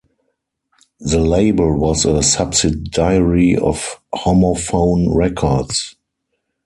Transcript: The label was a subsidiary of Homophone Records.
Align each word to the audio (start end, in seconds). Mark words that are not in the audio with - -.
The 1.01 1.19
label 1.19 1.77
was 1.77 2.05
a 2.05 2.23
subsidiary 2.23 3.55
of 3.55 4.01
Homophone 4.15 5.13
Records. 5.15 5.95